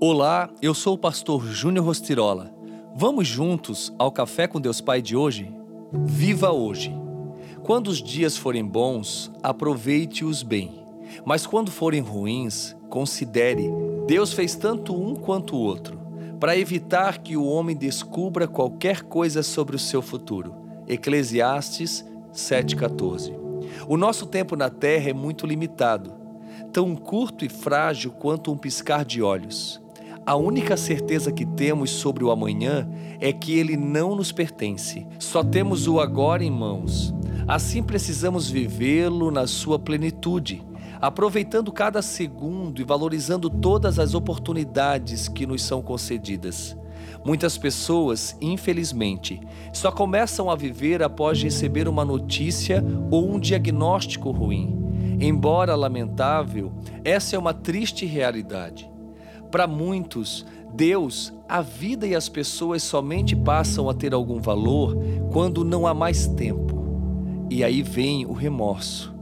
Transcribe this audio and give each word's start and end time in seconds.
Olá, 0.00 0.50
eu 0.60 0.74
sou 0.74 0.94
o 0.94 0.98
pastor 0.98 1.46
Júnior 1.46 1.86
Rostirola. 1.86 2.52
Vamos 2.96 3.28
juntos 3.28 3.94
ao 3.96 4.10
Café 4.10 4.48
com 4.48 4.60
Deus 4.60 4.80
Pai 4.80 5.00
de 5.00 5.16
hoje? 5.16 5.54
Viva 5.92 6.50
hoje! 6.50 6.92
Quando 7.62 7.88
os 7.88 8.02
dias 8.02 8.36
forem 8.36 8.64
bons, 8.64 9.30
aproveite-os 9.40 10.42
bem. 10.42 10.84
Mas 11.24 11.46
quando 11.46 11.70
forem 11.70 12.00
ruins, 12.00 12.76
considere: 12.90 13.70
Deus 14.06 14.32
fez 14.32 14.56
tanto 14.56 14.94
um 14.94 15.14
quanto 15.14 15.54
o 15.54 15.60
outro, 15.60 15.98
para 16.40 16.58
evitar 16.58 17.18
que 17.18 17.36
o 17.36 17.46
homem 17.46 17.76
descubra 17.76 18.48
qualquer 18.48 19.04
coisa 19.04 19.44
sobre 19.44 19.76
o 19.76 19.78
seu 19.78 20.02
futuro. 20.02 20.56
Eclesiastes 20.88 22.04
7,14. 22.32 23.32
O 23.88 23.96
nosso 23.96 24.26
tempo 24.26 24.56
na 24.56 24.68
terra 24.68 25.10
é 25.10 25.14
muito 25.14 25.46
limitado, 25.46 26.12
tão 26.72 26.96
curto 26.96 27.44
e 27.44 27.48
frágil 27.48 28.10
quanto 28.10 28.52
um 28.52 28.56
piscar 28.56 29.04
de 29.04 29.22
olhos. 29.22 29.83
A 30.26 30.36
única 30.36 30.74
certeza 30.74 31.30
que 31.30 31.44
temos 31.44 31.90
sobre 31.90 32.24
o 32.24 32.30
amanhã 32.30 32.88
é 33.20 33.30
que 33.30 33.58
ele 33.58 33.76
não 33.76 34.16
nos 34.16 34.32
pertence. 34.32 35.06
Só 35.18 35.44
temos 35.44 35.86
o 35.86 36.00
agora 36.00 36.42
em 36.42 36.50
mãos. 36.50 37.14
Assim 37.46 37.82
precisamos 37.82 38.48
vivê-lo 38.48 39.30
na 39.30 39.46
sua 39.46 39.78
plenitude, 39.78 40.62
aproveitando 40.98 41.70
cada 41.70 42.00
segundo 42.00 42.80
e 42.80 42.84
valorizando 42.84 43.50
todas 43.50 43.98
as 43.98 44.14
oportunidades 44.14 45.28
que 45.28 45.46
nos 45.46 45.62
são 45.62 45.82
concedidas. 45.82 46.74
Muitas 47.22 47.58
pessoas, 47.58 48.34
infelizmente, 48.40 49.38
só 49.74 49.92
começam 49.92 50.50
a 50.50 50.56
viver 50.56 51.02
após 51.02 51.42
receber 51.42 51.86
uma 51.86 52.04
notícia 52.04 52.82
ou 53.10 53.30
um 53.30 53.38
diagnóstico 53.38 54.30
ruim. 54.30 54.74
Embora 55.20 55.74
lamentável, 55.74 56.72
essa 57.04 57.36
é 57.36 57.38
uma 57.38 57.52
triste 57.52 58.06
realidade. 58.06 58.93
Para 59.54 59.68
muitos, 59.68 60.44
Deus, 60.74 61.32
a 61.48 61.60
vida 61.60 62.08
e 62.08 62.14
as 62.16 62.28
pessoas 62.28 62.82
somente 62.82 63.36
passam 63.36 63.88
a 63.88 63.94
ter 63.94 64.12
algum 64.12 64.40
valor 64.40 64.98
quando 65.32 65.64
não 65.64 65.86
há 65.86 65.94
mais 65.94 66.26
tempo. 66.26 67.46
E 67.48 67.62
aí 67.62 67.80
vem 67.80 68.26
o 68.26 68.32
remorso. 68.32 69.14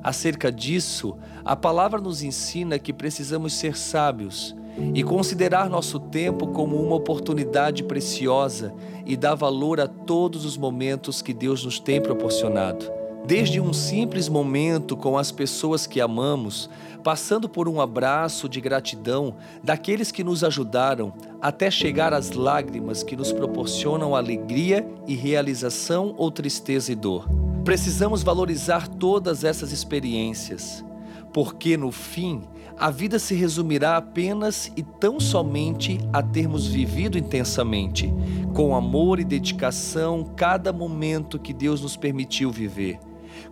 Acerca 0.00 0.52
disso, 0.52 1.16
a 1.44 1.56
palavra 1.56 2.00
nos 2.00 2.22
ensina 2.22 2.78
que 2.78 2.92
precisamos 2.92 3.54
ser 3.54 3.76
sábios 3.76 4.54
e 4.94 5.02
considerar 5.02 5.68
nosso 5.68 5.98
tempo 5.98 6.46
como 6.52 6.80
uma 6.80 6.94
oportunidade 6.94 7.82
preciosa 7.82 8.72
e 9.04 9.16
dar 9.16 9.34
valor 9.34 9.80
a 9.80 9.88
todos 9.88 10.44
os 10.44 10.56
momentos 10.56 11.20
que 11.20 11.34
Deus 11.34 11.64
nos 11.64 11.80
tem 11.80 12.00
proporcionado. 12.00 13.01
Desde 13.24 13.60
um 13.60 13.72
simples 13.72 14.28
momento 14.28 14.96
com 14.96 15.16
as 15.16 15.30
pessoas 15.30 15.86
que 15.86 16.00
amamos, 16.00 16.68
passando 17.04 17.48
por 17.48 17.68
um 17.68 17.80
abraço 17.80 18.48
de 18.48 18.60
gratidão 18.60 19.36
daqueles 19.62 20.10
que 20.10 20.24
nos 20.24 20.42
ajudaram, 20.42 21.12
até 21.40 21.70
chegar 21.70 22.12
às 22.12 22.32
lágrimas 22.32 23.04
que 23.04 23.14
nos 23.14 23.32
proporcionam 23.32 24.16
alegria 24.16 24.84
e 25.06 25.14
realização 25.14 26.16
ou 26.18 26.32
tristeza 26.32 26.90
e 26.90 26.96
dor. 26.96 27.28
Precisamos 27.64 28.24
valorizar 28.24 28.88
todas 28.88 29.44
essas 29.44 29.70
experiências, 29.70 30.84
porque 31.32 31.76
no 31.76 31.92
fim 31.92 32.42
a 32.76 32.90
vida 32.90 33.20
se 33.20 33.36
resumirá 33.36 33.96
apenas 33.96 34.72
e 34.76 34.82
tão 34.82 35.20
somente 35.20 36.00
a 36.12 36.20
termos 36.20 36.66
vivido 36.66 37.16
intensamente, 37.16 38.12
com 38.52 38.74
amor 38.74 39.20
e 39.20 39.24
dedicação, 39.24 40.24
cada 40.36 40.72
momento 40.72 41.38
que 41.38 41.52
Deus 41.52 41.80
nos 41.80 41.96
permitiu 41.96 42.50
viver. 42.50 42.98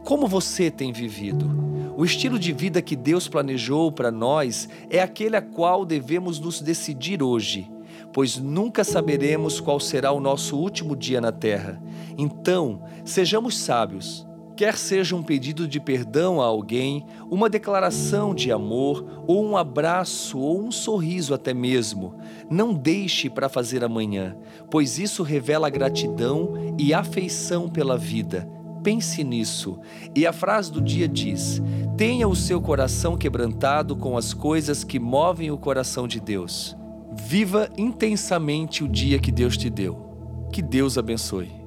Como 0.04 0.26
você 0.26 0.70
tem 0.70 0.92
vivido? 0.92 1.70
O 2.00 2.04
estilo 2.04 2.38
de 2.38 2.50
vida 2.50 2.80
que 2.80 2.96
Deus 2.96 3.28
planejou 3.28 3.92
para 3.92 4.10
nós 4.10 4.68
é 4.88 5.00
aquele 5.00 5.36
a 5.36 5.42
qual 5.42 5.84
devemos 5.84 6.40
nos 6.40 6.60
decidir 6.60 7.22
hoje, 7.22 7.70
pois 8.10 8.38
nunca 8.38 8.84
saberemos 8.84 9.60
qual 9.60 9.78
será 9.78 10.10
o 10.10 10.18
nosso 10.18 10.56
último 10.56 10.96
dia 10.96 11.20
na 11.20 11.30
terra. 11.30 11.78
Então, 12.16 12.82
sejamos 13.04 13.58
sábios. 13.58 14.26
Quer 14.56 14.76
seja 14.76 15.14
um 15.14 15.22
pedido 15.22 15.68
de 15.68 15.78
perdão 15.78 16.40
a 16.40 16.46
alguém, 16.46 17.04
uma 17.30 17.50
declaração 17.50 18.34
de 18.34 18.50
amor, 18.50 19.24
ou 19.26 19.44
um 19.44 19.54
abraço, 19.56 20.38
ou 20.38 20.58
um 20.58 20.72
sorriso 20.72 21.34
até 21.34 21.52
mesmo, 21.52 22.14
não 22.50 22.72
deixe 22.72 23.28
para 23.28 23.48
fazer 23.48 23.84
amanhã, 23.84 24.36
pois 24.70 24.98
isso 24.98 25.22
revela 25.22 25.70
gratidão 25.70 26.74
e 26.78 26.94
afeição 26.94 27.68
pela 27.68 27.98
vida 27.98 28.59
Pense 28.82 29.22
nisso. 29.22 29.78
E 30.14 30.26
a 30.26 30.32
frase 30.32 30.72
do 30.72 30.80
dia 30.80 31.06
diz: 31.06 31.60
Tenha 31.96 32.26
o 32.26 32.36
seu 32.36 32.60
coração 32.60 33.16
quebrantado 33.16 33.94
com 33.94 34.16
as 34.16 34.32
coisas 34.32 34.82
que 34.84 34.98
movem 34.98 35.50
o 35.50 35.58
coração 35.58 36.08
de 36.08 36.20
Deus. 36.20 36.76
Viva 37.12 37.68
intensamente 37.76 38.84
o 38.84 38.88
dia 38.88 39.18
que 39.18 39.32
Deus 39.32 39.56
te 39.56 39.68
deu. 39.68 40.48
Que 40.52 40.62
Deus 40.62 40.96
abençoe. 40.96 41.59